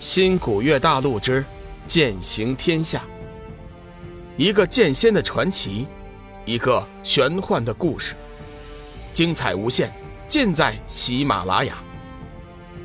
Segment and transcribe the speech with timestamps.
[0.00, 1.44] 新古月大陆之
[1.86, 3.04] 剑行天下，
[4.38, 5.86] 一个剑仙的传奇，
[6.46, 8.14] 一个玄幻的故事，
[9.12, 9.92] 精彩无限，
[10.26, 11.76] 尽在喜马拉雅。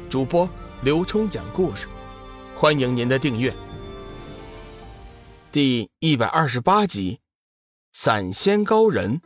[0.09, 0.47] 主播
[0.83, 1.87] 刘冲讲故事，
[2.53, 3.53] 欢迎您的订阅。
[5.53, 7.21] 第一百二十八集，
[7.93, 9.21] 散仙高人。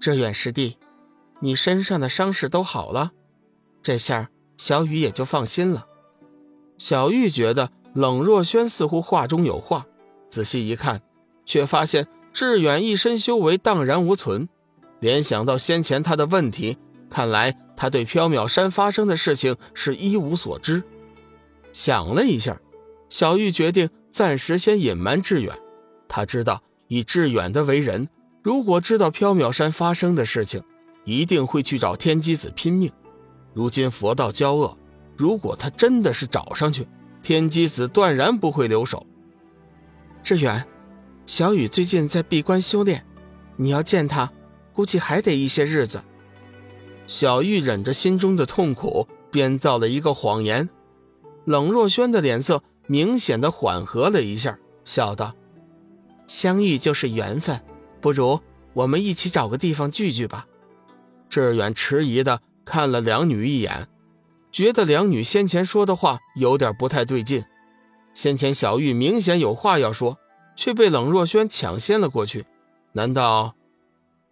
[0.00, 0.78] 这远师弟，
[1.40, 3.12] 你身上的伤势都好了，
[3.82, 4.30] 这下。
[4.60, 5.86] 小雨也就放心了。
[6.76, 9.86] 小玉觉得冷若萱似乎话中有话，
[10.28, 11.00] 仔细一看，
[11.46, 14.50] 却发现志远一身修为荡然无存。
[15.00, 16.76] 联想到先前他的问题，
[17.08, 20.82] 看来他对缥缈山发生的事情是一无所知。
[21.72, 22.60] 想了一下，
[23.08, 25.58] 小玉决定暂时先隐瞒志远。
[26.06, 28.10] 他知道以志远的为人，
[28.42, 30.62] 如果知道缥缈山发生的事情，
[31.06, 32.92] 一定会去找天机子拼命。
[33.52, 34.76] 如今佛道交恶，
[35.16, 36.86] 如果他真的是找上去，
[37.22, 39.06] 天机子断然不会留手。
[40.22, 40.64] 志远，
[41.26, 43.04] 小雨最近在闭关修炼，
[43.56, 44.30] 你要见他，
[44.72, 46.02] 估计还得一些日子。
[47.06, 50.68] 小玉忍着心中的痛苦，编造了一个谎言。
[51.44, 55.34] 冷若萱的脸色明显的缓和了一下，笑道
[56.28, 57.60] ：“相遇就是缘分，
[58.00, 58.38] 不如
[58.74, 60.46] 我们一起找个地方聚聚吧。”
[61.28, 62.40] 志远迟疑的。
[62.70, 63.88] 看了两女一眼，
[64.52, 67.44] 觉得两女先前说的话有点不太对劲。
[68.14, 70.18] 先前小玉明显有话要说，
[70.54, 72.46] 却被冷若萱抢先了过去。
[72.92, 73.56] 难道？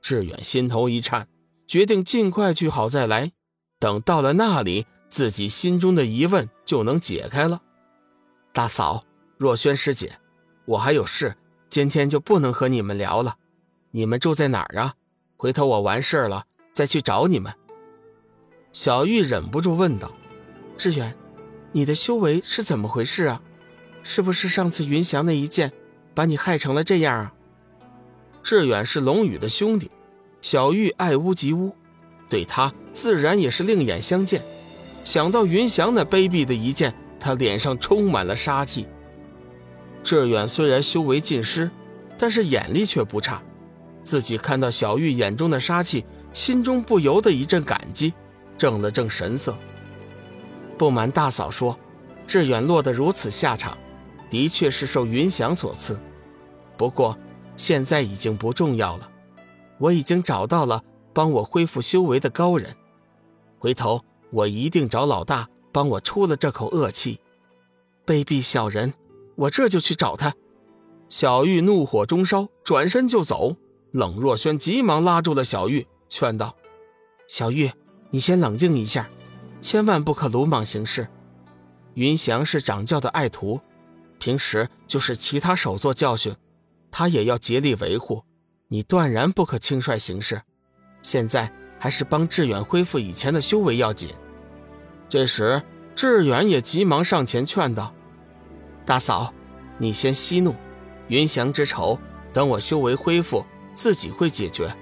[0.01, 1.27] 志远心头一颤，
[1.67, 3.33] 决定尽快去好再来。
[3.81, 7.61] 等到了那里，自己心中的疑问就能解开了。
[8.53, 9.05] 大嫂，
[9.37, 10.13] 若萱师姐，
[10.65, 11.35] 我还有事，
[11.69, 13.35] 今天就不能和你们聊了。
[13.91, 14.95] 你们住在哪儿啊？
[15.37, 17.53] 回头我完事了再去找你们。
[18.81, 20.13] 小玉忍不住问道
[20.79, 21.13] ：“志远，
[21.73, 23.43] 你的修为是怎么回事啊？
[24.05, 25.73] 是不是上次云翔那一剑，
[26.15, 27.35] 把你害成了这样啊？”
[28.41, 29.91] 志远是龙宇的兄弟，
[30.41, 31.75] 小玉爱屋及乌，
[32.29, 34.45] 对他自然也是另眼相见。
[35.05, 38.87] 想到云翔那卑鄙的一剑，他脸上充满了杀气。
[40.05, 41.69] 志远虽然修为尽失，
[42.17, 43.43] 但是眼力却不差，
[44.05, 48.15] 自己看到小玉眼中的杀气，心中不由得一阵感激。
[48.59, 49.57] 正了正神色，
[50.77, 51.79] 不瞒大嫂说，
[52.27, 53.79] 志远落得如此下场，
[54.29, 55.99] 的确是受云翔所赐。
[56.77, 57.17] 不过
[57.57, 59.09] 现在已经不重要了，
[59.79, 60.83] 我已经找到了
[61.13, 62.75] 帮我恢复修为的高人，
[63.59, 67.21] 回头我一定找老大帮我出了这口恶气。
[68.05, 68.93] 卑鄙小人，
[69.37, 70.35] 我这就去找他。
[71.09, 73.57] 小玉怒火中烧，转身就走。
[73.93, 76.55] 冷若萱急忙拉住了小玉，劝道
[77.27, 77.71] ：“小玉。”
[78.11, 79.09] 你先冷静一下，
[79.61, 81.07] 千万不可鲁莽行事。
[81.95, 83.61] 云翔是掌教的爱徒，
[84.19, 86.35] 平时就是其他手做教训，
[86.91, 88.23] 他也要竭力维护。
[88.69, 90.41] 你断然不可轻率行事。
[91.03, 94.11] 现在还是帮志远恢复以前的修为要紧。
[95.09, 95.63] 这时，
[95.95, 97.93] 志远也急忙上前劝道
[98.87, 99.33] ：“大嫂，
[99.79, 100.55] 你先息怒，
[101.09, 101.99] 云翔之仇，
[102.33, 103.45] 等我修为恢复，
[103.75, 104.75] 自己会解决，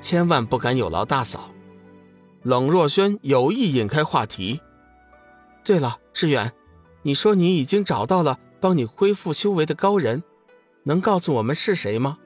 [0.00, 1.50] 千万不敢有劳大嫂。”
[2.44, 4.60] 冷若萱有意引开话题。
[5.64, 6.52] 对了，志远，
[7.02, 10.22] 你说你已经找到了帮你恢复修为的高人，
[10.82, 12.18] 能告诉我们是谁吗？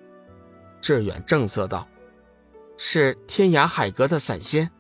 [0.81, 1.89] 志远正色道
[2.77, 4.71] ：“是天涯海阁的散仙。”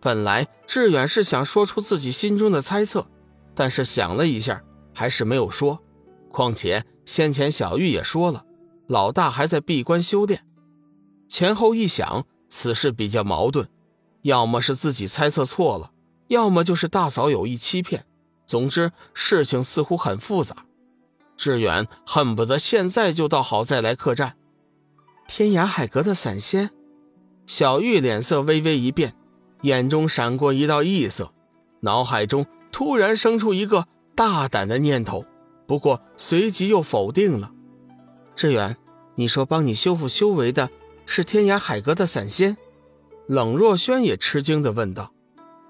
[0.00, 3.06] 本来志远是想说出自己心中的猜测，
[3.54, 4.62] 但是想了一下，
[4.92, 5.80] 还是没有说。
[6.30, 8.44] 况且先前小玉也说了，
[8.88, 10.44] 老大还在闭关修炼。
[11.28, 13.68] 前后一想，此事比较矛盾。
[14.26, 15.92] 要么是自己猜测错了，
[16.26, 18.04] 要么就是大嫂有意欺骗。
[18.44, 20.66] 总之，事情似乎很复杂。
[21.36, 24.34] 志远恨不得现在就到好再来客栈。
[25.28, 26.70] 天涯海阁的散仙，
[27.46, 29.14] 小玉脸色微微一变，
[29.62, 31.32] 眼中闪过一道异色，
[31.80, 33.86] 脑海中突然生出一个
[34.16, 35.24] 大胆的念头，
[35.68, 37.52] 不过随即又否定了。
[38.34, 38.76] 志远，
[39.14, 40.68] 你说帮你修复修为的
[41.04, 42.56] 是天涯海阁的散仙？
[43.26, 45.12] 冷若萱也吃惊地问道：“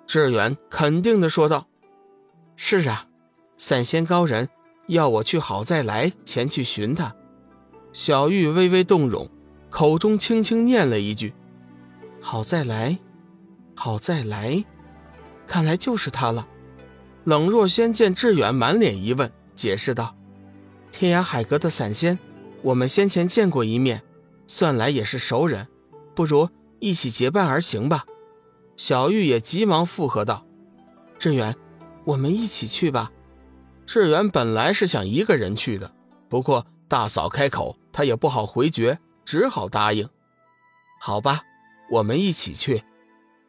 [0.06, 1.66] 志远肯定地说道
[2.56, 3.06] ：‘是啊，
[3.56, 4.48] 散仙高人
[4.88, 7.14] 要我去好再来前去寻他。’”
[7.94, 9.30] 小玉微微动容，
[9.70, 11.32] 口中轻轻念了一句
[12.20, 12.98] ：“好再来，
[13.74, 14.62] 好再来，
[15.46, 16.46] 看来就是他了。”
[17.24, 20.14] 冷若萱见志远满脸疑问，解释道
[20.92, 22.18] ：“天涯海阁的散仙，
[22.60, 24.02] 我们先前见过一面，
[24.46, 25.66] 算来也是熟人，
[26.14, 26.46] 不如……”
[26.78, 28.04] 一起结伴而行吧，
[28.76, 30.46] 小玉也急忙附和道
[31.18, 31.56] ：“志远，
[32.04, 33.10] 我们一起去吧。
[33.86, 35.92] 志远本来是想一个人去的，
[36.28, 40.08] 不过大嫂开口，他也不好回绝，只好答应。
[41.00, 41.42] 好吧，
[41.90, 42.82] 我们一起去。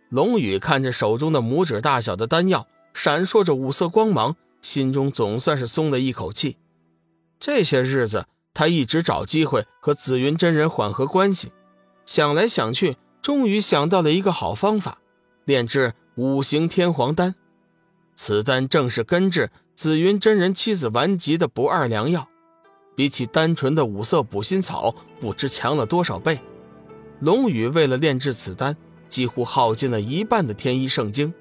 [0.10, 6.58] 龙宇看着手中的拇指大小的丹药，闪烁着五色光芒，心中总算是松了一口气。
[7.40, 11.52] 这些日子，他一直找机会和紫云真人缓和关系，
[12.06, 12.96] 想来想去，
[13.28, 15.00] 终于想到了一个好方法，
[15.44, 17.36] 炼制五行天皇丹。
[18.16, 22.26] 此丹正是根治紫云真人妻子顽疾的不二良药，
[22.96, 26.40] 比起单纯的五色补心草，不知强了多少倍。
[27.20, 28.78] 龙宇为了炼制此丹，
[29.10, 31.34] 几乎耗尽了一半的天一圣经，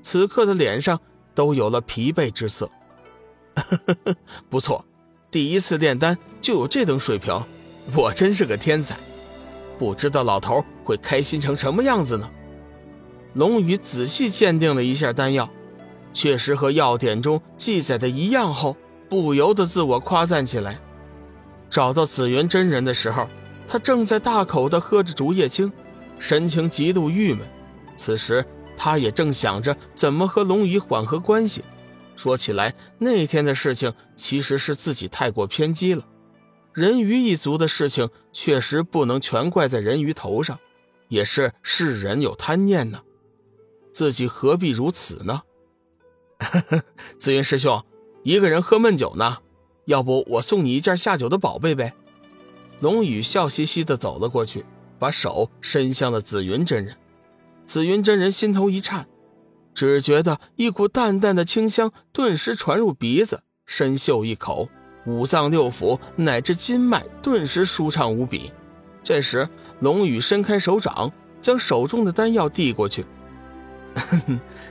[0.00, 0.98] 此刻的脸上
[1.34, 2.70] 都有了疲惫之色。
[4.48, 4.82] 不错，
[5.30, 7.38] 第一次炼丹就有这等水平，
[7.94, 8.96] 我真是个天才。
[9.78, 12.30] 不知道老头会开心成什么样子呢？
[13.32, 15.50] 龙宇仔细鉴定了一下丹药。
[16.12, 18.76] 确实和药典中记载的一样后，
[19.08, 20.78] 不由得自我夸赞起来。
[21.68, 23.26] 找到紫云真人的时候，
[23.66, 25.72] 他正在大口的喝着竹叶青，
[26.20, 27.44] 神情极度郁闷。
[27.96, 28.44] 此时，
[28.76, 31.64] 他也正想着怎么和龙宇缓和关系。
[32.14, 36.04] 说起来，那天的事情其实是自己太过偏激了。
[36.72, 40.58] 人鱼一族的事情确实不能全怪在人鱼头上，
[41.14, 43.00] 也是世人有贪念呢。
[43.92, 45.42] 自己何必如此呢？
[47.18, 47.84] 紫云师兄，
[48.24, 49.38] 一个人喝闷酒呢，
[49.84, 51.94] 要不我送你一件下酒的宝贝呗？
[52.80, 54.66] 龙宇笑嘻嘻的走了过去，
[54.98, 56.96] 把手伸向了紫云真人。
[57.64, 59.06] 紫云真人心头一颤，
[59.72, 64.68] 只觉得一股淡淡的清香顿时传入鼻子，深嗅一口，
[65.06, 68.50] 五脏六腑乃至筋脉顿时舒畅无比。
[69.04, 69.48] 这时，
[69.78, 73.06] 龙宇伸开手掌，将手中的丹药递过去：“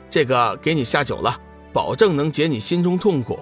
[0.09, 1.39] 这个给你下酒了。”
[1.73, 3.39] 保证能解你心中痛苦。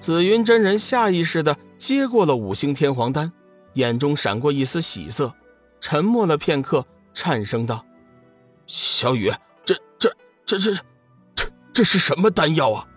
[0.00, 3.32] 紫云真人下意识地接过了五星天皇丹，
[3.74, 5.32] 眼中闪过一丝喜色，
[5.80, 7.86] 沉默了片刻，颤声道
[8.66, 9.30] ：“小雨，
[9.64, 10.12] 这、这、
[10.44, 10.74] 这、这、
[11.36, 12.88] 这、这是什么丹药啊？”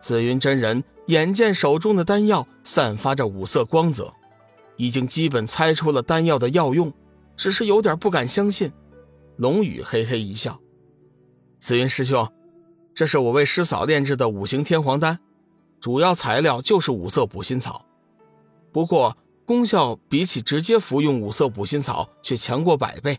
[0.00, 4.14] 紫云真人眼见手中的丹药散发着五色光泽，
[4.78, 6.90] 已经基本猜出了丹药的药用，
[7.36, 8.72] 只是有点不敢相信。
[9.36, 10.58] 龙宇嘿嘿一笑
[11.60, 12.26] ：“紫云师兄。”
[12.94, 15.20] 这是我为师嫂炼制的五行天皇丹，
[15.80, 17.84] 主要材料就是五色补心草，
[18.72, 23.16] 不过功效比起直接服用五色补心草却强过百倍。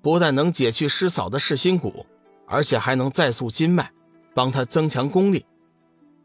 [0.00, 2.06] 不但能解去师嫂的噬心蛊，
[2.46, 3.90] 而且还能再塑筋脉，
[4.34, 5.44] 帮她增强功力。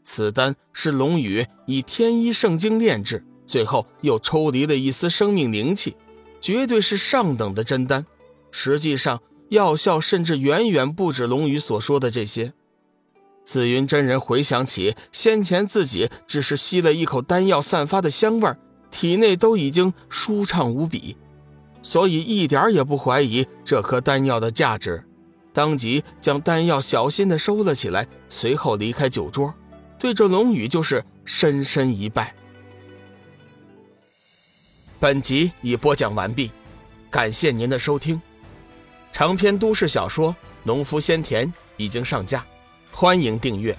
[0.02, 5.98] 此丹是龙宇以天一圣经炼制，最后又抽离了一丝生命灵气，
[6.40, 8.06] 绝对是上等的真丹。
[8.50, 12.54] 实际上，药效甚至远远不止龙宇所说的这些。
[13.44, 18.56] 紫云真人回想起先前自己只是吸了一口丹药散发的香味
[18.90, 21.18] 体内都已经舒畅无比，
[21.84, 25.04] 所以一点也不怀疑这颗丹药的价值，
[25.52, 29.54] 当即将丹药小心的收了起来，随后离开酒桌，
[30.00, 32.34] 对着龙宇就是深深一拜。
[35.02, 36.52] 本集已播讲完毕，
[37.10, 38.22] 感谢您的收听。
[39.12, 40.32] 长篇都市小说
[40.62, 42.46] 《农夫先田》已经上架。
[42.92, 43.76] 欢迎订阅。